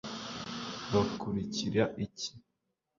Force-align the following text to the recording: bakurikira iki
bakurikira 0.91 1.83
iki 2.05 2.31